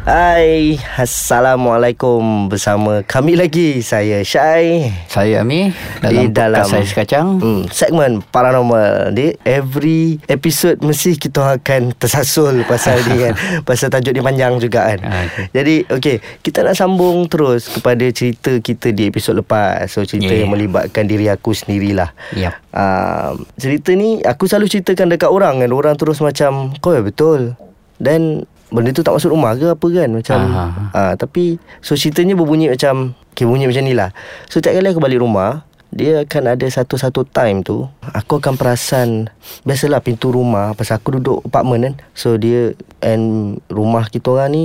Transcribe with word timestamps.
Hai, 0.00 0.80
Assalamualaikum. 0.96 2.48
Bersama 2.48 3.04
kami 3.04 3.36
lagi 3.36 3.84
Saya 3.84 4.24
Syai. 4.24 4.96
Saya 5.04 5.44
Ami 5.44 5.76
Dalam, 6.00 6.16
Di 6.16 6.24
dalam- 6.32 6.64
podcast 6.64 6.72
Saiz 6.72 6.96
Kacang 6.96 7.36
hmm, 7.36 7.62
Segmen 7.68 8.24
Paranormal. 8.24 9.12
Di 9.12 9.36
every 9.44 10.16
episode 10.24 10.80
Mesti 10.80 11.20
kita 11.20 11.52
akan 11.54 11.92
tersasul 11.92 12.64
Pasal 12.64 13.04
ni 13.06 13.20
kan. 13.20 13.36
Pasal 13.68 13.92
tajuk 13.92 14.16
ni 14.16 14.24
panjang 14.24 14.56
juga 14.56 14.88
kan. 14.88 14.98
Ah, 15.04 15.28
okey. 15.28 15.44
Jadi 15.52 15.74
okay 15.86 16.16
Kita 16.40 16.64
nak 16.64 16.74
sambung 16.74 17.28
terus 17.28 17.68
Kepada 17.68 18.02
cerita 18.08 18.56
kita 18.56 18.96
di 18.96 19.04
episod 19.04 19.36
lepas. 19.36 19.84
So 19.86 20.00
cerita 20.02 20.32
Yeah. 20.32 20.48
yang 20.48 20.50
melibatkan 20.50 21.04
diri 21.04 21.28
aku 21.28 21.52
sendirilah. 21.52 22.08
Yap. 22.32 22.56
uh, 22.72 23.36
Cerita 23.54 23.92
ni 23.92 24.24
Aku 24.24 24.48
selalu 24.48 24.64
ceritakan 24.70 25.12
dekat 25.12 25.28
orang 25.28 25.60
kan. 25.60 25.70
Orang 25.70 25.94
terus 25.94 26.24
macam 26.24 26.72
Kau 26.80 26.96
ya 26.96 27.04
betul? 27.04 27.52
Dan 28.00 28.48
Benda 28.70 28.94
tu 28.94 29.02
tak 29.02 29.18
masuk 29.18 29.34
rumah 29.34 29.58
ke 29.58 29.66
apa 29.66 29.86
kan 29.90 30.08
Macam 30.14 30.38
Aha. 30.38 30.64
uh, 30.94 31.14
Tapi 31.18 31.58
So 31.82 31.98
ceritanya 31.98 32.38
berbunyi 32.38 32.70
macam 32.70 33.18
Okay 33.34 33.42
bunyi 33.46 33.66
macam 33.66 33.82
ni 33.82 33.94
lah. 33.94 34.14
So 34.46 34.62
setiap 34.62 34.78
kali 34.78 34.86
aku 34.94 35.02
balik 35.02 35.18
rumah 35.18 35.66
Dia 35.90 36.22
akan 36.22 36.54
ada 36.54 36.66
satu-satu 36.70 37.26
time 37.26 37.66
tu 37.66 37.90
Aku 38.14 38.38
akan 38.38 38.54
perasan 38.54 39.26
Biasalah 39.66 39.98
pintu 39.98 40.30
rumah 40.30 40.70
Pasal 40.78 41.02
aku 41.02 41.18
duduk 41.18 41.42
apartment 41.42 41.82
kan 41.82 41.94
So 42.14 42.38
dia 42.38 42.78
And 43.02 43.58
rumah 43.66 44.06
kita 44.06 44.30
orang 44.38 44.54
ni 44.54 44.64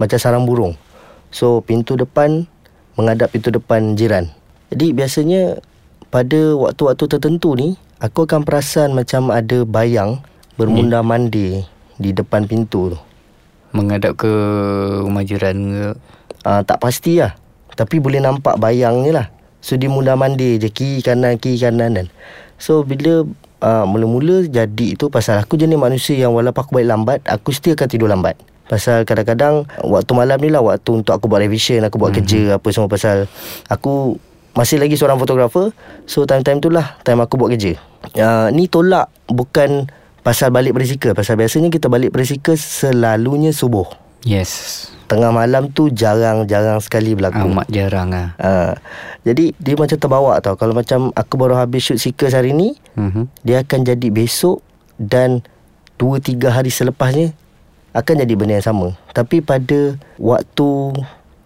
Macam 0.00 0.16
sarang 0.16 0.48
burung. 0.48 0.80
So 1.28 1.60
pintu 1.60 2.00
depan 2.00 2.48
Menghadap 2.96 3.32
pintu 3.32 3.52
depan 3.52 3.96
jiran. 4.00 4.32
Jadi 4.72 4.96
biasanya 4.96 5.60
Pada 6.08 6.56
waktu-waktu 6.56 7.04
tertentu 7.04 7.52
ni 7.52 7.76
Aku 8.00 8.24
akan 8.24 8.48
perasan 8.48 8.96
macam 8.96 9.28
ada 9.28 9.68
bayang 9.68 10.24
Bermundar 10.56 11.04
mandir 11.04 11.68
Di 12.00 12.16
depan 12.16 12.48
pintu 12.48 12.96
tu 12.96 13.11
Menghadap 13.72 14.20
ke 14.20 14.32
rumah 15.00 15.24
jiran 15.24 15.56
ke? 15.72 15.86
Uh, 16.44 16.62
Tak 16.64 16.78
pasti 16.78 17.18
lah 17.20 17.36
Tapi 17.72 17.98
boleh 17.98 18.20
nampak 18.20 18.60
bayangnya 18.60 19.12
lah. 19.12 19.26
So 19.62 19.78
dia 19.78 19.88
mundar 19.88 20.18
mandir 20.18 20.58
je 20.60 20.68
Kiri 20.68 21.00
kanan 21.00 21.38
Kiri 21.40 21.56
kanan 21.56 21.96
kan. 21.96 22.06
So 22.60 22.84
bila 22.84 23.24
uh, 23.62 23.84
Mula-mula 23.88 24.44
jadi 24.44 24.98
tu 24.98 25.08
Pasal 25.08 25.40
aku 25.40 25.56
jenis 25.56 25.78
manusia 25.78 26.18
yang 26.18 26.34
Walaupun 26.36 26.60
aku 26.60 26.70
balik 26.76 26.88
lambat 26.92 27.18
Aku 27.24 27.54
still 27.54 27.78
akan 27.78 27.88
tidur 27.88 28.10
lambat. 28.10 28.36
Pasal 28.68 29.08
kadang-kadang 29.08 29.64
Waktu 29.80 30.12
malam 30.12 30.38
ni 30.42 30.50
lah 30.50 30.60
Waktu 30.60 31.02
untuk 31.02 31.14
aku 31.16 31.30
buat 31.30 31.40
revision 31.40 31.86
Aku 31.86 31.96
buat 31.96 32.12
mm-hmm. 32.12 32.26
kerja 32.28 32.40
Apa 32.58 32.68
semua. 32.74 32.90
Pasal 32.90 33.30
Aku 33.70 34.18
Masih 34.52 34.76
lagi 34.76 34.98
seorang 34.98 35.16
fotografer. 35.16 35.72
So 36.04 36.28
time-time 36.28 36.60
tu 36.60 36.68
lah 36.68 37.00
Time 37.06 37.24
aku 37.24 37.40
buat 37.40 37.54
kerja. 37.54 37.78
Uh, 38.18 38.50
Ni 38.52 38.66
tolak 38.66 39.08
Bukan 39.30 39.88
Pasal 40.22 40.54
balik 40.54 40.78
berisika 40.78 41.10
Pasal 41.18 41.34
biasanya 41.34 41.66
kita 41.66 41.90
balik 41.90 42.14
berisika 42.14 42.54
Selalunya 42.54 43.50
subuh 43.50 43.90
Yes 44.22 44.86
Tengah 45.10 45.28
malam 45.28 45.68
tu 45.68 45.92
jarang-jarang 45.92 46.80
sekali 46.80 47.12
berlaku. 47.12 47.52
Amat 47.52 47.68
jarang 47.68 48.08
lah 48.08 48.32
Ha, 48.40 48.80
jadi 49.28 49.52
dia 49.60 49.74
macam 49.76 50.00
terbawa 50.00 50.40
tau. 50.40 50.56
Kalau 50.56 50.72
macam 50.72 51.12
aku 51.12 51.36
baru 51.36 51.60
habis 51.60 51.84
shoot 51.84 52.00
Seekers 52.00 52.32
hari 52.32 52.56
ni, 52.56 52.80
mm-hmm. 52.96 53.28
dia 53.44 53.60
akan 53.60 53.84
jadi 53.84 54.08
besok 54.08 54.64
dan 54.96 55.44
2-3 56.00 56.48
hari 56.48 56.72
selepasnya 56.72 57.36
akan 57.92 58.14
jadi 58.24 58.32
benda 58.32 58.56
yang 58.56 58.64
sama. 58.64 58.96
Tapi 59.12 59.44
pada 59.44 60.00
waktu 60.16 60.68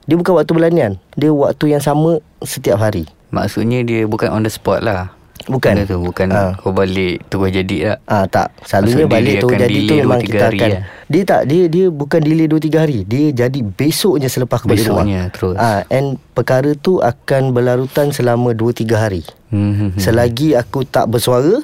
dia 0.06 0.14
bukan 0.14 0.38
waktu 0.38 0.52
berlanian. 0.54 0.92
Dia 1.18 1.34
waktu 1.34 1.74
yang 1.74 1.82
sama 1.82 2.22
setiap 2.46 2.78
hari. 2.78 3.10
Maksudnya 3.34 3.82
dia 3.82 4.06
bukan 4.06 4.30
on 4.30 4.46
the 4.46 4.52
spot 4.52 4.86
lah 4.86 5.15
Bukan. 5.46 5.74
Benda 5.76 5.84
tu 5.86 5.98
Bukan 6.00 6.26
Ah. 6.28 6.52
kau 6.56 6.72
balik 6.72 7.22
terus 7.26 7.48
jadi 7.48 7.76
lah 7.84 7.96
Ah 8.04 8.24
tak, 8.24 8.50
selalunya 8.62 9.04
Maksud 9.04 9.12
balik 9.12 9.36
akan 9.38 9.58
jadi 9.60 9.78
tu 9.78 9.94
memang 9.96 10.18
2-3 10.18 10.26
kita 10.26 10.46
akan 10.46 10.70
lah. 10.70 10.82
Dia 11.06 11.22
tak 11.22 11.40
dia 11.46 11.62
dia 11.66 11.86
bukan 11.86 12.20
delay 12.20 12.46
2 12.46 12.58
3 12.58 12.82
hari. 12.82 12.98
Dia 13.02 13.24
jadi 13.36 13.60
besoknya 13.62 14.26
selepas 14.26 14.58
aku 14.58 14.68
balik 14.68 14.84
rumah. 14.84 15.06
Besoknya 15.06 15.20
terus. 15.30 15.54
Ah 15.54 15.80
and 15.88 16.06
perkara 16.32 16.74
tu 16.74 16.98
akan 16.98 17.42
berlarutan 17.50 18.10
selama 18.10 18.50
2 18.50 18.74
3 18.76 18.96
hari. 18.96 19.22
mm-hmm. 19.48 19.96
Selagi 19.96 20.52
aku 20.52 20.82
tak 20.82 21.06
bersuara 21.06 21.62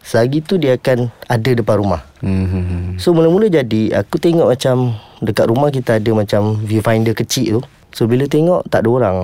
Selagi 0.00 0.38
tu 0.38 0.54
dia 0.54 0.78
akan 0.78 1.10
ada 1.26 1.50
depan 1.50 1.76
rumah 1.76 2.06
Mm-hmm. 2.22 2.96
So 2.96 3.10
mula-mula 3.10 3.46
jadi 3.46 3.90
Aku 3.98 4.16
tengok 4.16 4.48
macam 4.48 4.94
Dekat 5.18 5.50
rumah 5.50 5.68
kita 5.68 5.98
ada 5.98 6.10
macam 6.12 6.62
Viewfinder 6.62 7.10
kecil 7.10 7.58
tu 7.58 7.62
So 7.90 8.06
bila 8.06 8.24
tengok 8.24 8.70
tak 8.70 8.86
ada 8.86 8.88
orang 8.88 9.16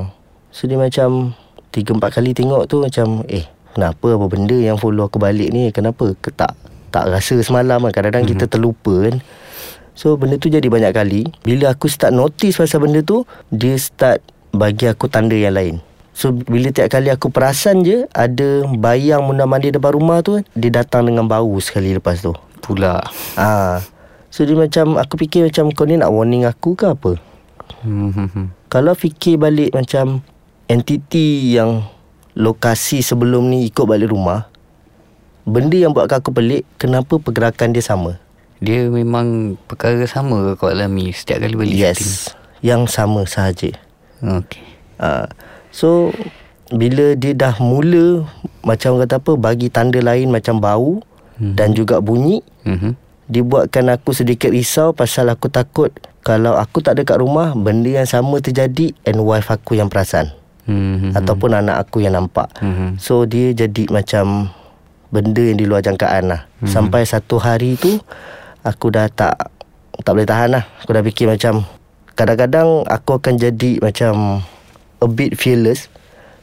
So 0.51 0.67
dia 0.67 0.75
macam 0.75 1.39
3-4 1.71 2.03
kali 2.03 2.31
tengok 2.35 2.67
tu 2.67 2.83
macam 2.83 3.23
Eh 3.27 3.47
kenapa 3.73 4.15
apa 4.15 4.27
benda 4.29 4.57
yang 4.57 4.77
follow 4.77 5.09
aku 5.09 5.19
balik 5.19 5.51
ni? 5.51 5.73
Kenapa 5.73 6.13
ke 6.17 6.31
tak 6.33 6.55
tak 6.93 7.09
rasa 7.09 7.41
semalam 7.41 7.81
kan? 7.89 7.93
Kadang-kadang 7.93 8.29
mm-hmm. 8.29 8.45
kita 8.45 8.53
terlupa 8.53 9.09
kan? 9.09 9.17
So 9.93 10.17
benda 10.17 10.41
tu 10.41 10.49
jadi 10.49 10.65
banyak 10.65 10.93
kali. 10.93 11.23
Bila 11.45 11.73
aku 11.73 11.89
start 11.89 12.17
notice 12.17 12.57
pasal 12.57 12.81
benda 12.85 13.05
tu 13.05 13.29
Dia 13.53 13.77
start 13.77 14.25
bagi 14.53 14.89
aku 14.89 15.09
tanda 15.09 15.37
yang 15.37 15.57
lain. 15.57 15.85
So 16.13 16.33
bila 16.33 16.69
tiap 16.73 16.93
kali 16.93 17.09
aku 17.09 17.33
perasan 17.33 17.89
je 17.89 18.05
Ada 18.13 18.69
bayang 18.77 19.25
mundar 19.25 19.49
mandir 19.49 19.73
depan 19.73 19.97
rumah 19.97 20.21
tu 20.21 20.37
kan, 20.37 20.45
Dia 20.53 20.85
datang 20.85 21.09
dengan 21.09 21.25
bau 21.25 21.57
sekali 21.61 21.97
lepas 21.97 22.21
tu. 22.21 22.33
Pula. 22.61 23.01
Ah, 23.37 23.81
So 24.29 24.45
dia 24.45 24.57
macam 24.57 25.01
Aku 25.01 25.17
fikir 25.17 25.49
macam 25.49 25.73
Kau 25.73 25.89
ni 25.89 25.97
nak 26.01 26.13
warning 26.13 26.45
aku 26.49 26.77
ke 26.77 26.89
apa? 26.89 27.17
Mm-hmm. 27.85 28.69
Kalau 28.69 28.93
fikir 28.97 29.41
balik 29.41 29.73
macam 29.77 30.25
Entiti 30.69 31.53
yang 31.53 31.85
Lokasi 32.37 33.01
sebelum 33.01 33.49
ni 33.49 33.69
Ikut 33.73 33.89
balik 33.89 34.13
rumah 34.13 34.53
Benda 35.43 35.75
yang 35.75 35.97
buat 35.97 36.07
aku 36.13 36.31
pelik 36.31 36.69
Kenapa 36.79 37.19
pergerakan 37.19 37.75
dia 37.75 37.83
sama 37.83 38.21
Dia 38.63 38.87
memang 38.87 39.59
perkara 39.67 40.07
sama 40.07 40.53
ke 40.53 40.61
kau 40.61 40.71
alami 40.71 41.11
Setiap 41.11 41.43
kali 41.43 41.57
balik 41.59 41.75
Yes 41.75 42.31
Yang 42.63 42.95
sama 42.95 43.27
sahaja 43.27 43.73
shooting? 43.73 43.77
Okay 44.23 44.65
uh, 45.01 45.27
So 45.73 46.13
Bila 46.71 47.19
dia 47.19 47.35
dah 47.35 47.57
mula 47.59 48.27
Macam 48.63 48.97
kata 49.01 49.19
apa 49.19 49.33
Bagi 49.37 49.69
tanda 49.69 49.99
lain 49.99 50.31
macam 50.31 50.61
bau 50.63 51.03
hmm. 51.41 51.55
Dan 51.57 51.75
juga 51.75 51.99
bunyi 51.99 52.41
mm-hmm. 52.65 52.93
Dia 53.33 53.43
buatkan 53.43 53.91
aku 53.93 54.13
sedikit 54.13 54.53
risau 54.53 54.93
Pasal 54.93 55.33
aku 55.33 55.49
takut 55.49 55.91
Kalau 56.23 56.57
aku 56.57 56.85
tak 56.85 57.01
ada 57.01 57.03
kat 57.05 57.19
rumah 57.21 57.57
Benda 57.57 58.03
yang 58.03 58.09
sama 58.09 58.39
terjadi 58.39 58.95
And 59.03 59.25
wife 59.25 59.51
aku 59.51 59.77
yang 59.77 59.91
perasan 59.91 60.42
Mm-hmm. 60.63 61.19
Ataupun 61.19 61.51
anak 61.59 61.89
aku 61.89 62.07
yang 62.07 62.15
nampak. 62.15 62.47
Mhm. 62.63 62.95
So 63.03 63.27
dia 63.27 63.51
jadi 63.51 63.91
macam 63.91 64.55
Benda 65.13 65.45
yang 65.45 65.61
di 65.61 65.69
luar 65.69 65.85
jangkaan 65.85 66.25
lah. 66.33 66.49
Sampai 66.65 67.05
satu 67.05 67.37
hari 67.37 67.77
tu 67.77 68.01
Aku 68.65 68.89
dah 68.89 69.13
tak 69.13 69.53
Tak 70.01 70.17
boleh 70.17 70.25
tahan 70.25 70.57
lah. 70.57 70.65
Aku 70.81 70.97
dah 70.97 71.05
fikir 71.05 71.29
macam 71.29 71.69
Kadang-kadang 72.17 72.89
aku 72.89 73.21
akan 73.21 73.35
jadi 73.37 73.77
macam 73.83 74.41
A 75.03 75.07
bit 75.11 75.37
fearless. 75.37 75.93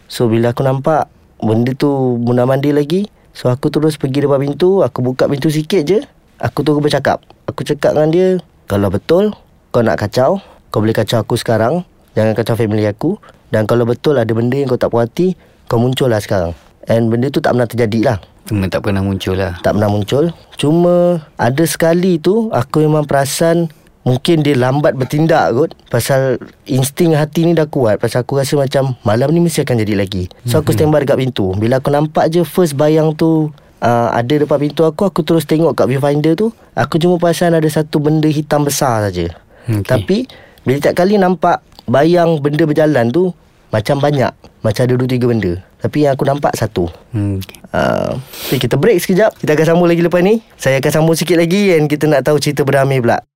So 0.06 0.30
bila 0.30 0.54
aku 0.54 0.62
nampak 0.62 1.10
Benda 1.42 1.74
tu 1.74 2.20
mundar 2.22 2.46
mandir 2.46 2.78
lagi 2.78 3.10
So 3.34 3.50
aku 3.50 3.74
terus 3.74 3.98
pergi 3.98 4.28
depan 4.28 4.38
pintu 4.38 4.86
Aku 4.86 5.02
buka 5.02 5.26
pintu 5.26 5.50
sikit 5.50 5.82
je 5.88 6.06
Aku 6.38 6.62
terus 6.62 6.78
bercakap. 6.78 7.26
Aku 7.50 7.66
cakap 7.66 7.98
dengan 7.98 8.10
dia 8.14 8.28
Kalau 8.70 8.94
betul 8.94 9.34
Kau 9.74 9.82
nak 9.82 9.98
kacau 9.98 10.44
Kau 10.70 10.84
boleh 10.84 10.94
kacau 10.94 11.26
aku 11.26 11.34
sekarang 11.34 11.82
Jangan 12.20 12.36
kacau 12.36 12.60
family 12.60 12.84
aku. 12.84 13.16
Dan 13.48 13.64
kalau 13.64 13.88
betul 13.88 14.20
ada 14.20 14.28
benda 14.36 14.60
yang 14.60 14.68
kau 14.68 14.76
tak 14.76 14.92
puas 14.92 15.08
hati 15.08 15.40
Kau 15.72 15.80
muncul 15.80 16.12
lah 16.12 16.20
sekarang. 16.20 16.52
And 16.92 17.08
benda 17.08 17.32
tu 17.32 17.40
tak 17.40 17.56
pernah 17.56 17.66
terjadi 17.66 18.00
lah. 18.04 18.18
Cuma 18.44 18.68
tak 18.68 18.84
pernah 18.84 19.00
muncul 19.00 19.40
lah. 19.40 19.56
Tak 19.64 19.80
pernah 19.80 19.88
muncul. 19.88 20.36
Cuma 20.60 21.24
Ada 21.40 21.64
sekali 21.64 22.20
tu 22.20 22.52
Aku 22.52 22.84
memang 22.84 23.08
perasan 23.08 23.72
Mungkin 24.04 24.42
dia 24.44 24.58
lambat 24.60 25.00
bertindak 25.00 25.56
kot. 25.56 25.72
Pasal 25.88 26.44
Insting 26.68 27.16
hati 27.16 27.48
ni 27.48 27.56
dah 27.56 27.70
kuat. 27.72 28.04
Pasal 28.04 28.28
aku 28.28 28.36
rasa 28.36 28.60
macam 28.60 29.00
Malam 29.08 29.32
ni 29.32 29.40
mesti 29.40 29.64
akan 29.64 29.80
jadi 29.80 29.96
lagi. 29.96 30.28
So 30.44 30.60
aku 30.60 30.76
standby 30.76 31.08
dekat 31.08 31.24
pintu. 31.24 31.56
Bila 31.56 31.80
aku 31.80 31.88
nampak 31.88 32.28
je 32.34 32.44
First 32.44 32.76
bayang 32.76 33.16
tu 33.16 33.54
uh, 33.80 34.10
Ada 34.12 34.44
depan 34.44 34.60
pintu 34.60 34.84
aku 34.84 35.08
Aku 35.08 35.24
terus 35.24 35.48
tengok 35.48 35.78
kat 35.78 35.88
viewfinder 35.88 36.36
tu. 36.36 36.52
Aku 36.76 37.00
cuma 37.00 37.16
perasan 37.22 37.56
ada 37.56 37.70
satu 37.70 38.02
benda 38.02 38.28
hitam 38.28 38.66
besar 38.68 39.08
saja. 39.08 39.30
Okey. 39.70 39.86
Tapi 39.86 40.18
Bila 40.64 40.78
tiap 40.82 40.96
kali 40.98 41.16
nampak 41.16 41.64
Bayang 41.90 42.38
benda 42.44 42.64
berjalan 42.70 43.10
tu 43.10 43.34
Macam 43.70 44.02
banyak. 44.02 44.34
Macam 44.66 44.82
ada 44.82 44.94
dua 44.98 45.08
tiga 45.08 45.30
benda. 45.30 45.62
Tapi 45.80 46.04
yang 46.04 46.18
aku 46.18 46.26
nampak 46.26 46.58
satu. 46.58 46.90
Hmm. 47.16 47.40
Uh, 47.72 48.18
okay, 48.50 48.60
kita 48.60 48.76
break 48.76 48.98
sekejap. 49.00 49.32
Kita 49.38 49.56
akan 49.56 49.66
sambung 49.66 49.88
lagi 49.88 50.02
lepas 50.02 50.20
ni. 50.26 50.42
Saya 50.58 50.82
akan 50.82 50.92
sambung 50.92 51.16
sikit 51.16 51.38
lagi 51.38 51.78
And 51.78 51.86
kita 51.86 52.10
nak 52.10 52.26
tahu 52.26 52.42
cerita 52.42 52.66
beramai 52.66 52.98
pula 53.00 53.29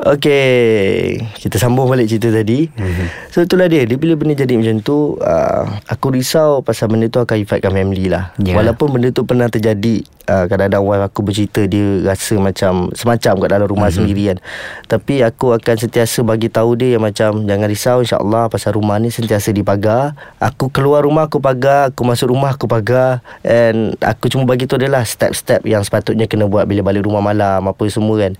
Okay 0.00 1.20
Kita 1.36 1.60
sambung 1.60 1.84
balik 1.84 2.08
cerita 2.08 2.32
tadi. 2.32 2.64
Mm-hmm. 2.64 3.06
So 3.28 3.44
itulah 3.44 3.68
dia. 3.68 3.84
Dia 3.84 4.00
bila 4.00 4.16
benda 4.16 4.32
jadi 4.32 4.56
macam 4.56 4.80
tu 4.80 5.20
uh, 5.20 5.64
Aku 5.92 6.08
risau 6.16 6.64
Pasal 6.64 6.88
benda 6.88 7.12
tu 7.12 7.20
akan 7.20 7.36
efekkan 7.36 7.68
family 7.68 8.08
lah. 8.08 8.32
Ya. 8.40 8.56
Walaupun 8.56 8.96
benda 8.96 9.12
tu 9.12 9.28
pernah 9.28 9.52
terjadi 9.52 10.00
uh, 10.24 10.48
Kadang-kadang 10.48 10.82
wife 10.88 11.04
aku 11.04 11.20
bercerita 11.20 11.60
Dia 11.68 12.00
rasa 12.08 12.40
macam 12.40 12.88
Semacam 12.96 13.32
kat 13.44 13.48
dalam 13.52 13.68
rumah 13.68 13.92
mm-hmm. 13.92 13.96
sendiri 14.00 14.22
kan 14.32 14.38
Tapi 14.88 15.14
aku 15.20 15.52
akan 15.52 15.76
sentiasa 15.76 16.24
bagi 16.24 16.48
tahu 16.48 16.80
dia 16.80 16.96
Yang 16.96 17.04
macam 17.12 17.30
Jangan 17.44 17.68
risau 17.68 17.98
insyaAllah 18.00 18.44
Pasal 18.48 18.70
rumah 18.80 18.96
ni 18.96 19.12
sentiasa 19.12 19.52
dipagar. 19.52 20.16
Aku 20.40 20.72
keluar 20.72 21.04
rumah 21.04 21.28
aku 21.28 21.44
pagar. 21.44 21.92
Aku 21.92 22.08
masuk 22.08 22.32
rumah 22.32 22.56
aku 22.56 22.64
pagar. 22.64 23.20
And 23.44 24.00
aku 24.00 24.32
cuma 24.32 24.48
bagi 24.48 24.64
tahu 24.64 24.80
dia 24.80 24.88
lah 24.88 25.04
Step-step 25.04 25.68
yang 25.68 25.84
sepatutnya 25.84 26.24
kena 26.24 26.48
buat 26.48 26.64
Bila 26.64 26.80
balik 26.80 27.04
rumah 27.04 27.20
malam 27.20 27.68
Apa 27.68 27.84
semua 27.92 28.16
kan. 28.16 28.32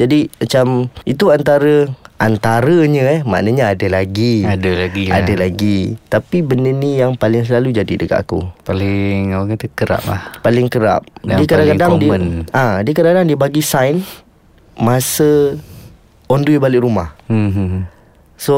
Jadi 0.00 0.32
macam 0.40 0.88
Itu 1.02 1.34
antara 1.34 1.90
Antaranya 2.22 3.18
eh. 3.18 3.20
Maknanya 3.26 3.74
ada 3.74 3.86
lagi. 3.90 4.46
Ada 4.46 4.86
lagi 4.86 5.10
lah. 5.10 5.26
Ada 5.26 5.34
lagi. 5.42 5.98
Tapi 6.06 6.38
benda 6.46 6.70
ni 6.70 7.02
yang 7.02 7.18
paling 7.18 7.42
selalu 7.42 7.74
jadi 7.74 7.98
dekat 7.98 8.22
aku. 8.22 8.46
Paling 8.62 9.34
orang 9.34 9.58
kata 9.58 9.66
kerap 9.74 10.02
lah. 10.06 10.30
Paling 10.38 10.70
kerap. 10.70 11.02
Yang 11.26 11.38
Dia 11.42 11.46
kadang-kadang 11.50 11.90
paling 11.90 11.98
dia 11.98 12.10
common. 12.14 12.22
ah 12.54 12.78
Dia 12.86 12.92
kadang-kadang 12.94 13.26
dia 13.26 13.38
bagi 13.38 13.58
sign 13.58 14.06
Masa 14.78 15.58
On 16.30 16.38
the 16.46 16.54
way 16.54 16.62
balik 16.62 16.86
rumah. 16.86 17.10
Hmm, 17.26 17.50
hmm. 17.50 17.82
So 18.38 18.54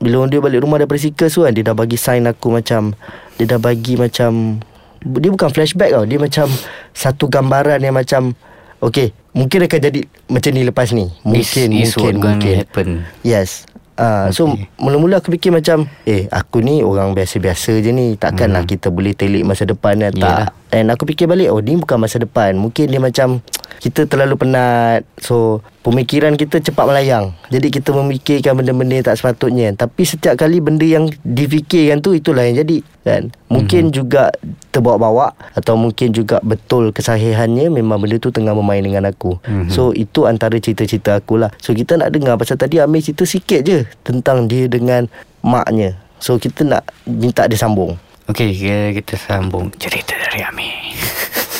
Bila 0.00 0.24
on 0.24 0.32
the 0.32 0.40
way 0.40 0.48
balik 0.48 0.64
rumah 0.64 0.80
Daripada 0.80 1.04
Seekers 1.04 1.36
tu 1.36 1.44
kan 1.44 1.52
Dia 1.52 1.68
dah 1.68 1.76
bagi 1.76 2.00
sign 2.00 2.24
aku 2.24 2.48
macam 2.48 2.96
Dia 3.36 3.44
dah 3.44 3.60
bagi 3.60 4.00
macam 4.00 4.56
Dia 5.04 5.28
bukan 5.28 5.52
flashback 5.52 5.92
tau. 5.92 6.08
Dia 6.08 6.16
macam 6.16 6.48
Satu 6.96 7.28
gambaran 7.28 7.84
yang 7.84 7.92
macam 7.92 8.32
Okay 8.80 9.12
Mungkin 9.32 9.64
akan 9.64 9.80
jadi 9.80 10.00
Macam 10.28 10.50
ni 10.52 10.62
lepas 10.62 10.88
ni 10.92 11.08
Mungkin 11.22 11.66
This 11.72 11.88
is 11.88 11.96
Mungkin 11.96 12.14
what 12.14 12.36
Mungkin 12.36 12.54
happen 12.60 12.88
Yes 13.24 13.64
Uh, 13.92 14.32
So 14.32 14.48
Okay. 14.48 14.72
mula-mula 14.76 15.20
aku 15.20 15.28
fikir 15.30 15.52
macam 15.52 15.84
Eh 16.04 16.24
aku 16.28 16.64
ni 16.64 16.80
orang 16.80 17.12
biasa-biasa 17.12 17.76
je 17.76 17.92
ni 17.92 18.16
Takkanlah 18.16 18.64
Hmm. 18.64 18.70
kita 18.70 18.88
boleh 18.88 19.12
telik 19.12 19.44
masa 19.44 19.68
depan 19.68 20.00
kan 20.00 20.12
Yalah. 20.16 20.48
And 20.72 20.88
aku 20.88 21.04
fikir 21.04 21.28
balik 21.28 21.52
Oh 21.52 21.60
ni 21.60 21.76
bukan 21.76 22.00
masa 22.00 22.16
depan. 22.16 22.56
Mungkin 22.56 22.88
dia 22.88 22.96
macam 22.96 23.44
Kita 23.78 24.08
terlalu 24.08 24.40
penat. 24.40 25.04
So 25.20 25.60
Pemikiran 25.82 26.38
kita 26.38 26.62
cepat 26.62 26.86
melayang. 26.86 27.34
Jadi 27.50 27.68
kita 27.68 27.90
memikirkan 27.90 28.54
benda-benda 28.54 28.94
yang 28.96 29.06
tak 29.06 29.18
sepatutnya. 29.18 29.74
Tapi 29.74 30.06
setiap 30.06 30.38
kali 30.38 30.62
benda 30.62 30.86
yang 30.86 31.12
difikirkan 31.20 32.00
tu 32.00 32.16
Itulah 32.16 32.48
yang 32.48 32.64
jadi 32.64 32.80
kan? 33.02 33.28
Mungkin 33.52 33.90
Mhm. 33.90 33.92
juga 33.92 34.32
terbawa-bawa 34.72 35.36
Atau 35.52 35.76
mungkin 35.76 36.16
juga 36.16 36.40
betul 36.40 36.94
kesahihannya 36.94 37.68
Memang 37.68 38.00
benda 38.00 38.16
tu 38.16 38.32
tengah 38.32 38.56
bermain 38.56 38.80
dengan 38.80 39.04
aku. 39.04 39.36
Mhm. 39.44 39.68
So 39.68 39.92
itu 39.92 40.24
antara 40.24 40.56
cerita-cerita 40.56 41.20
aku 41.20 41.36
lah 41.36 41.52
So 41.60 41.76
kita 41.76 42.00
nak 42.00 42.16
dengar 42.16 42.40
Pasal 42.40 42.56
tadi 42.56 42.80
Amir 42.80 43.04
cerita 43.04 43.28
sikit 43.28 43.60
je 43.60 43.84
Tentang 44.00 44.48
dia 44.48 44.70
dengan 44.72 45.04
maknya. 45.44 46.00
So 46.16 46.40
kita 46.40 46.64
nak 46.64 46.88
minta 47.04 47.44
dia 47.44 47.60
sambung 47.60 47.98
Okey, 48.30 48.54
kita, 48.54 48.78
kita 49.02 49.14
sambung 49.18 49.74
cerita 49.74 50.14
dari 50.14 50.46
Amir. 50.46 50.94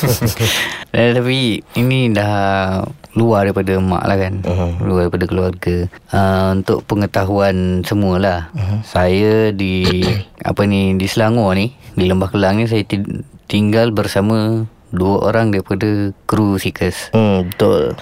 eh, 0.95 1.11
tapi 1.11 1.59
ini 1.75 2.11
dah 2.11 2.79
luar 3.19 3.45
daripada 3.47 3.77
mak 3.83 4.03
lah 4.07 4.17
kan. 4.17 4.33
Mhm. 4.41 4.69
Luar 4.83 5.07
daripada 5.07 5.25
keluarga. 5.27 5.75
Uh, 6.09 6.55
untuk 6.55 6.87
pengetahuan 6.87 7.83
semualah. 7.83 8.49
Mhm. 8.55 8.77
Saya 8.87 9.33
di 9.51 9.83
apa 10.49 10.63
ni 10.63 10.95
di 10.95 11.05
Selangor 11.05 11.55
ni, 11.55 11.75
di 11.93 12.07
Lembah 12.07 12.31
Kelang 12.31 12.63
ni 12.63 12.65
saya 12.65 12.87
ti- 12.87 13.23
tinggal 13.45 13.91
bersama 13.91 14.63
dua 14.93 15.29
orang 15.29 15.51
daripada 15.51 16.15
kru 16.25 16.55
Seekers. 16.55 17.11
Hmm 17.11 17.49
betul 17.49 17.97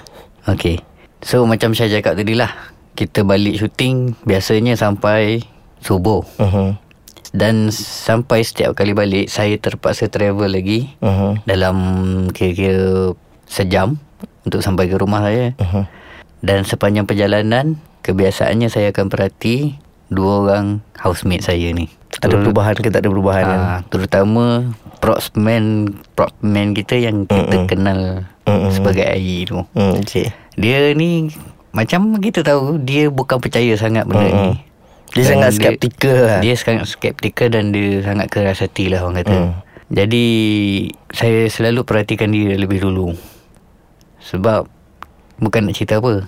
Okey. 0.46 0.82
So 1.22 1.46
macam 1.46 1.74
saya 1.74 1.98
cakap 1.98 2.14
tadi 2.14 2.34
lah. 2.34 2.50
Kita 2.92 3.24
balik 3.24 3.56
syuting 3.56 4.14
biasanya 4.22 4.76
sampai 4.76 5.40
subuh. 5.80 6.22
uh-huh. 6.38 6.76
Dan 7.32 7.72
sampai 7.72 8.40
setiap 8.40 8.72
kali 8.72 8.92
balik 8.92 9.26
Saya 9.26 9.56
terpaksa 9.56 10.06
travel 10.06 10.46
lagi 10.46 10.92
Uh-huh. 11.00 11.40
Dalam 11.42 11.76
kira-kira 12.28 13.16
sejam 13.44 13.96
Untuk 14.42 14.60
sampai 14.60 14.86
ke 14.86 14.96
rumah 14.96 15.24
saya 15.24 15.56
Uh-huh. 15.56 15.88
Dan 16.38 16.62
sepanjang 16.62 17.04
perjalanan 17.04 17.80
Kebiasaannya 18.00 18.68
saya 18.68 18.92
akan 18.92 19.08
perhati 19.08 19.80
Dua 20.06 20.44
orang 20.44 20.84
housemate 20.98 21.40
saya 21.40 21.72
ni 21.72 21.88
Ada 22.20 22.36
perubahan 22.36 22.76
ke 22.76 22.92
tak 22.92 23.00
ada 23.00 23.08
perubahan 23.08 23.44
kan? 23.44 23.58
Ah, 23.58 23.80
Terutama 23.88 24.44
Propsman 25.00 25.96
Propman 26.12 26.72
kita 26.72 26.94
yang 26.94 27.24
kita 27.24 27.56
Mm-mm. 27.56 27.66
kenal 27.66 28.00
Mm-mm. 28.44 28.70
Sebagai 28.70 29.02
air 29.02 29.48
tu 29.48 29.64
Hmm 29.72 29.96
okay. 29.96 30.28
Dia 30.54 30.92
ni 30.92 31.32
Macam 31.70 32.12
kita 32.18 32.44
tahu 32.44 32.76
Dia 32.78 33.08
bukan 33.08 33.40
percaya 33.40 33.72
sangat 33.74 34.04
benda 34.04 34.28
Mm-mm. 34.28 34.44
ni 34.52 34.54
Dia 35.12 35.24
Dan 35.28 35.30
sangat 35.36 35.50
skeptikal 35.60 36.16
lah 36.24 36.40
Dia 36.40 36.54
sangat 36.56 36.86
skeptikal 36.88 37.48
dan 37.52 37.68
dia 37.70 38.00
sangat 38.00 38.26
keras 38.32 38.64
hati 38.64 38.88
lah 38.88 39.04
orang 39.04 39.20
kata. 39.20 39.36
Hmm. 39.36 39.52
Jadi 39.92 40.26
saya 41.12 41.44
selalu 41.52 41.84
perhatikan 41.84 42.32
dia 42.32 42.56
lebih 42.56 42.80
dulu. 42.80 43.12
Sebab 44.24 44.64
bukan 45.36 45.68
nak 45.68 45.76
cerita 45.76 46.00
apa. 46.00 46.24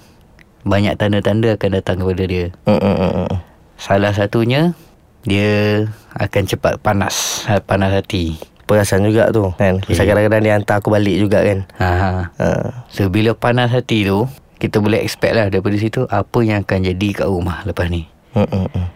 Banyak 0.69 1.01
tanda-tanda 1.01 1.57
akan 1.57 1.71
datang 1.81 1.97
kepada 2.05 2.25
dia. 2.29 2.53
Hmm, 2.69 2.77
hmm, 2.77 2.97
hmm, 2.97 3.13
hmm. 3.25 3.33
Salah 3.81 4.13
satunya 4.13 4.77
dia 5.25 5.85
akan 6.13 6.43
cepat 6.45 6.77
panas, 6.85 7.49
panas 7.65 7.97
hati. 7.97 8.37
Perasan 8.65 9.05
juga 9.05 9.29
tu 9.29 9.53
kan 9.61 9.77
Pasal 9.85 9.93
Okay. 9.93 10.09
kadang-kadang 10.09 10.41
dia 10.41 10.53
hantar 10.57 10.81
aku 10.81 10.89
balik 10.89 11.21
juga 11.21 11.45
kan 11.45 11.69
Ha. 11.77 11.85
ha. 11.85 12.09
uh, 12.41 12.65
So 12.89 13.13
bila 13.13 13.37
panas 13.37 13.69
hati 13.69 14.09
tu, 14.09 14.25
kita 14.57 14.81
boleh 14.81 15.05
expect 15.05 15.37
lah 15.37 15.53
daripada 15.53 15.77
situ 15.77 16.09
apa 16.09 16.39
yang 16.41 16.65
akan 16.65 16.81
jadi 16.81 17.09
kat 17.13 17.29
rumah 17.29 17.61
lepas 17.69 17.93
ni. 17.93 18.09
Hmm. 18.35 18.87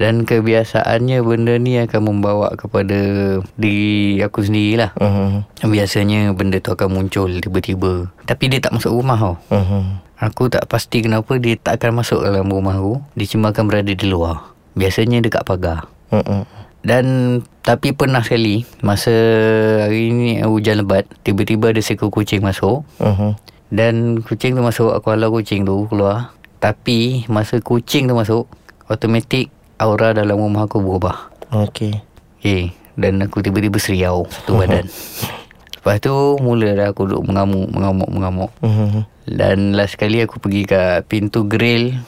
Dan 0.00 0.24
kebiasaannya 0.24 1.20
benda 1.20 1.60
ni 1.60 1.76
akan 1.76 2.00
membawa 2.00 2.56
kepada 2.56 2.96
diri 3.60 4.16
aku 4.24 4.40
sendirilah. 4.40 4.96
Hmm, 4.96 5.44
Biasanya 5.60 6.32
benda 6.32 6.56
tu 6.56 6.72
akan 6.72 6.88
muncul 6.88 7.28
tiba-tiba. 7.36 8.08
Tapi 8.24 8.48
dia 8.48 8.64
tak 8.64 8.80
masuk 8.80 8.96
rumah 8.96 9.20
tau. 9.20 9.36
hmm. 9.52 10.00
Aku 10.20 10.48
tak 10.48 10.68
pasti 10.68 11.00
kenapa 11.00 11.36
dia 11.36 11.56
tak 11.56 11.80
akan 11.80 12.00
masuk 12.00 12.24
dalam 12.24 12.48
rumah 12.48 12.76
aku. 12.76 13.00
Dia 13.12 13.28
cuma 13.28 13.52
akan 13.52 13.64
berada 13.68 13.92
di 13.92 14.06
luar. 14.08 14.52
Biasanya 14.72 15.20
dekat 15.20 15.44
pagar. 15.44 15.84
Hmm. 16.08 16.48
Dan 16.80 17.04
tapi 17.60 17.92
pernah 17.92 18.24
sekali 18.24 18.64
masa 18.80 19.12
hari 19.84 20.16
ni 20.16 20.40
hujan 20.40 20.80
lebat, 20.80 21.04
tiba-tiba 21.20 21.76
ada 21.76 21.80
seekor 21.84 22.08
kucing 22.08 22.40
masuk. 22.40 22.88
Hmm, 22.96 23.36
Dan 23.68 24.24
kucing 24.24 24.56
tu 24.56 24.64
masuk, 24.64 24.96
aku 24.96 25.12
halau 25.12 25.28
kucing 25.28 25.68
tu 25.68 25.84
keluar. 25.92 26.32
Tapi 26.56 27.24
masa 27.28 27.60
kucing 27.60 28.08
tu 28.08 28.16
masuk, 28.16 28.44
automatik 28.90 29.48
aura 29.78 30.10
dalam 30.10 30.36
rumah 30.36 30.66
aku 30.66 30.82
berubah. 30.82 31.30
Okay 31.50 31.98
Okay 32.38 32.70
Dan 32.94 33.18
aku 33.26 33.42
tiba-tiba 33.42 33.74
seriau 33.82 34.22
Satu 34.30 34.54
badan 34.54 34.86
Lepas 35.82 35.98
tu 35.98 36.14
Mulalah 36.38 36.94
aku 36.94 37.10
duduk 37.10 37.26
mengamuk 37.26 37.66
Mengamuk 37.74 38.10
Mengamuk 38.10 38.50
hmm, 38.62 39.02
Dan 39.26 39.74
last 39.74 39.98
kali 39.98 40.22
aku 40.22 40.38
pergi 40.38 40.62
kat 40.62 41.10
Pintu 41.10 41.50
grill 41.50 41.98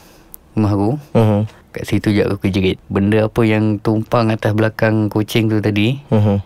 Rumah 0.54 0.72
aku 0.72 0.90
hmm. 1.18 1.40
Kat 1.74 1.84
situ 1.90 2.14
je 2.14 2.22
aku 2.22 2.38
kejerit 2.38 2.78
Benda 2.86 3.26
apa 3.26 3.42
yang 3.42 3.82
tumpang 3.82 4.30
atas 4.30 4.54
belakang 4.54 5.10
kucing 5.10 5.50
tu 5.50 5.58
tadi 5.58 5.98
Hmm, 6.06 6.38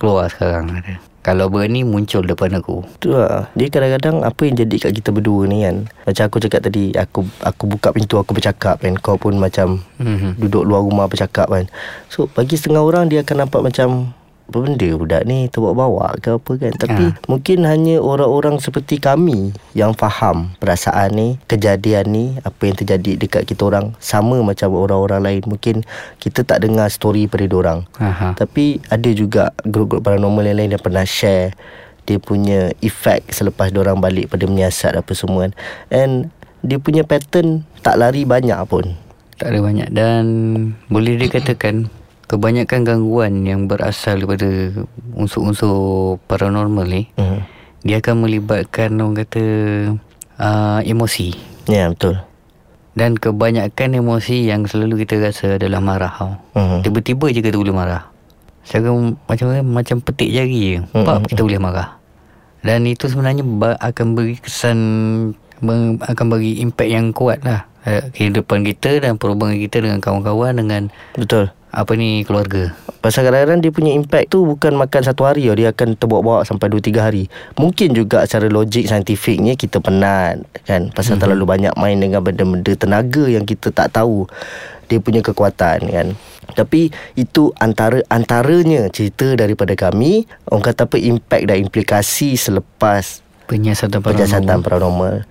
Keluar 0.00 0.32
sekarang 0.32 0.80
kata. 0.80 1.09
Kalau 1.20 1.52
berani 1.52 1.84
muncul 1.84 2.24
depan 2.24 2.56
aku. 2.56 2.80
Tu 2.96 3.12
lah. 3.12 3.52
Dia 3.52 3.68
kadang-kadang 3.68 4.24
Apa 4.24 4.48
yang 4.48 4.56
jadi 4.56 4.76
kat 4.88 4.92
kita 4.96 5.12
berdua 5.12 5.44
ni 5.44 5.68
kan. 5.68 5.84
Macam 6.08 6.24
aku 6.24 6.36
cakap 6.40 6.64
tadi 6.64 6.96
Aku 6.96 7.28
aku 7.44 7.64
buka 7.68 7.92
pintu 7.92 8.16
Aku 8.16 8.32
bercakap 8.32 8.80
kan. 8.80 8.96
Kau 8.96 9.20
pun 9.20 9.36
macam 9.36 9.84
Mhm. 10.00 10.40
Duduk 10.40 10.64
luar 10.64 10.80
rumah 10.80 11.06
bercakap 11.12 11.52
kan. 11.52 11.68
So 12.08 12.24
bagi 12.32 12.56
setengah 12.56 12.80
orang 12.80 13.12
Dia 13.12 13.20
akan 13.20 13.46
nampak 13.46 13.60
macam 13.60 14.16
Apa 14.50 14.66
benda 14.66 14.88
budak 14.98 15.22
ni 15.24 15.46
Terbawa-bawa 15.46 16.18
ke 16.18 16.34
apa 16.34 16.52
kan 16.58 16.72
Tapi 16.74 17.04
Ha. 17.10 17.16
mungkin 17.30 17.62
hanya 17.64 18.02
orang-orang 18.02 18.58
seperti 18.58 18.98
kami 18.98 19.54
Yang 19.78 19.96
faham 20.02 20.52
Perasaan 20.58 21.14
ni 21.14 21.28
Kejadian 21.46 22.10
ni 22.10 22.24
Apa 22.42 22.66
yang 22.66 22.76
terjadi 22.76 23.14
dekat 23.14 23.46
kita 23.46 23.70
orang 23.70 23.94
Sama 24.02 24.42
macam 24.42 24.74
orang-orang 24.74 25.22
lain 25.22 25.42
Mungkin 25.46 25.86
Kita 26.18 26.42
tak 26.42 26.66
dengar 26.66 26.90
story 26.90 27.30
pada 27.30 27.46
orang 27.54 27.86
Aha. 28.02 28.34
tapi 28.34 28.82
ada 28.90 29.10
juga 29.14 29.54
grup-grup 29.62 30.02
paranormal 30.02 30.42
yang 30.42 30.58
lain 30.58 30.74
yang 30.74 30.82
pernah 30.82 31.06
share 31.06 31.54
dia 32.08 32.18
punya 32.18 32.74
efek 32.82 33.30
selepas 33.30 33.70
orang 33.70 34.02
balik 34.02 34.32
pada 34.34 34.48
menyiasat 34.50 34.98
apa 34.98 35.12
semua 35.14 35.46
kan. 35.46 35.52
And 35.94 36.34
dia 36.66 36.82
punya 36.82 37.06
pattern 37.06 37.62
tak 37.86 38.02
lari 38.02 38.26
banyak 38.26 38.58
pun. 38.66 38.98
Tak 39.38 39.56
ada 39.56 39.64
banyak 39.64 39.88
Dan 39.94 40.24
Boleh 40.92 41.16
dikatakan 41.16 41.88
Kebanyakan 42.30 42.86
gangguan 42.86 43.42
yang 43.42 43.66
berasal 43.66 44.22
daripada 44.22 44.70
Unsur-unsur 45.18 46.22
paranormal 46.30 46.86
ni 46.86 47.02
Hmm. 47.18 47.42
Dia 47.82 47.98
akan 47.98 48.28
melibatkan 48.28 48.94
orang 49.02 49.24
kata 49.24 49.44
uh, 50.38 50.80
Emosi 50.86 51.34
Ya, 51.66 51.90
betul. 51.90 52.18
Dan 52.98 53.14
kebanyakan 53.14 53.94
emosi 53.94 54.50
yang 54.50 54.66
selalu 54.66 55.06
kita 55.06 55.22
rasa 55.22 55.54
adalah 55.54 55.78
marah 55.78 56.10
tau. 56.10 56.34
Hmm. 56.58 56.82
Tiba-tiba 56.82 57.30
je 57.30 57.40
kita 57.46 57.54
boleh 57.54 57.70
marah. 57.70 58.10
Secara 58.66 58.90
macam 59.30 59.46
macam 59.62 59.96
petik 60.02 60.34
jari 60.34 60.58
je. 60.58 60.78
Hmm, 60.90 61.06
Pap 61.06 61.30
kita 61.30 61.46
boleh 61.46 61.62
marah. 61.62 62.02
Dan 62.66 62.90
itu 62.90 63.06
sebenarnya 63.06 63.46
akan 63.78 64.06
beri 64.18 64.36
kesan 64.42 64.78
akan 66.02 66.26
bagi 66.26 66.58
impact 66.58 66.90
yang 66.90 67.14
kuat 67.14 67.46
lah 67.46 67.70
eh, 67.86 68.10
kehidupan 68.10 68.66
kita 68.66 68.98
dan 68.98 69.16
perhubungan 69.20 69.56
kita 69.60 69.80
dengan 69.80 70.02
kawan-kawan 70.02 70.58
dengan 70.58 70.82
Betul 71.14 71.54
apa 71.70 71.94
ni 71.94 72.26
keluarga. 72.26 72.74
Pasal 73.00 73.24
kadang-kadang 73.24 73.64
dia 73.64 73.72
punya 73.72 73.92
impact 73.96 74.34
tu 74.34 74.44
bukan 74.44 74.76
makan 74.76 75.02
satu 75.06 75.24
hari 75.24 75.48
tau. 75.48 75.56
Dia 75.56 75.72
akan 75.72 75.96
terbawa-bawa 75.96 76.44
sampai 76.44 76.68
2-3 76.68 77.00
hari. 77.00 77.24
Mungkin 77.56 77.96
juga 77.96 78.26
secara 78.28 78.50
logik 78.50 78.84
saintifiknya 78.90 79.56
kita 79.56 79.80
penat 79.80 80.44
kan. 80.68 80.92
Pasal 80.92 81.16
mm-hmm. 81.16 81.22
terlalu 81.22 81.44
banyak 81.48 81.74
main 81.80 81.96
dengan 81.96 82.20
benda-benda 82.20 82.74
tenaga 82.76 83.24
yang 83.24 83.48
kita 83.48 83.72
tak 83.72 83.94
tahu 83.94 84.28
dia 84.90 84.98
punya 84.98 85.22
kekuatan 85.22 85.78
kan. 85.86 86.08
Tapi 86.50 86.90
itu 87.14 87.54
antara 87.62 88.02
antaranya 88.10 88.90
cerita 88.90 89.38
daripada 89.38 89.72
kami. 89.78 90.26
Orang 90.50 90.66
kata 90.66 90.90
apa 90.90 90.98
impact 90.98 91.46
dan 91.46 91.56
implikasi 91.62 92.34
selepas 92.34 93.22
Penyiasatan 93.50 93.98
penyiasatan 93.98 94.62
paranormal. 94.62 95.26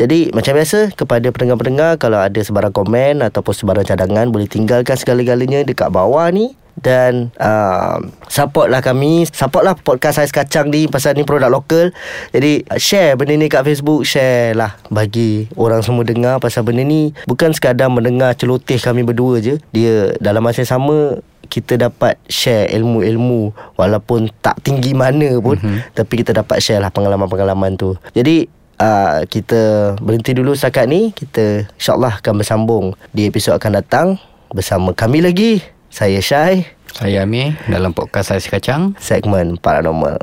Jadi 0.00 0.32
macam 0.32 0.56
biasa 0.56 0.88
kepada 0.96 1.28
pendengar-pendengar 1.28 2.00
kalau 2.00 2.16
ada 2.16 2.40
sebarang 2.40 2.72
komen 2.72 3.20
ataupun 3.20 3.52
sebarang 3.52 3.84
cadangan 3.84 4.32
boleh 4.32 4.48
tinggalkan 4.48 4.96
segala-galanya 4.96 5.68
dekat 5.68 5.92
bawah 5.92 6.32
ni. 6.32 6.56
Dan 6.78 7.34
uh, 7.42 7.98
supportlah 8.30 8.78
kami. 8.78 9.26
Supportlah 9.26 9.74
podcast 9.74 10.22
Ais 10.22 10.30
Kacang 10.30 10.70
ni 10.70 10.86
pasal 10.86 11.18
ni 11.18 11.26
produk 11.26 11.50
lokal. 11.50 11.90
Jadi 12.30 12.62
share 12.78 13.18
benda 13.18 13.34
ni 13.34 13.50
kat 13.50 13.66
Facebook 13.66 14.06
share 14.06 14.54
lah 14.54 14.78
bagi 14.86 15.50
orang 15.58 15.82
semua 15.82 16.06
dengar 16.06 16.38
pasal 16.38 16.62
benda 16.62 16.86
ni. 16.86 17.10
Bukan 17.26 17.50
sekadar 17.50 17.90
mendengar 17.90 18.38
celoteh 18.38 18.78
kami 18.78 19.02
berdua 19.02 19.42
je. 19.42 19.58
Dia 19.74 20.14
dalam 20.22 20.40
masa 20.40 20.62
yang 20.62 20.72
sama 20.78 21.18
kita 21.46 21.78
dapat 21.78 22.18
share 22.26 22.68
ilmu-ilmu 22.74 23.54
walaupun 23.78 24.28
tak 24.42 24.60
tinggi 24.60 24.92
mana 24.92 25.38
pun 25.38 25.56
mm-hmm. 25.56 25.94
tapi 25.94 26.20
kita 26.20 26.34
dapat 26.36 26.58
share 26.60 26.82
lah 26.82 26.90
pengalaman-pengalaman 26.90 27.78
tu. 27.78 27.94
Jadi 28.12 28.50
uh, 28.82 29.22
kita 29.26 29.94
berhenti 30.02 30.34
dulu 30.34 30.54
setakat 30.54 30.90
ni. 30.90 31.10
Kita 31.14 31.68
insyaAllah 31.78 32.18
akan 32.18 32.34
bersambung 32.42 32.84
di 33.14 33.30
episod 33.30 33.54
akan 33.54 33.82
datang 33.82 34.06
bersama 34.50 34.90
kami 34.94 35.22
lagi. 35.22 35.62
Saya 35.88 36.20
Syai. 36.20 36.68
Saya 36.88 37.22
Amir 37.22 37.54
dalam 37.70 37.94
podcast 37.94 38.34
Ais 38.34 38.50
Kacang. 38.50 38.96
Segmen 38.98 39.60
Paranormal. 39.60 40.18